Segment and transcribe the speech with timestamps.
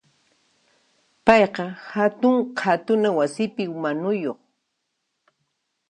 [1.25, 4.39] Payqa hatun qhatuna wasipi manuyuq.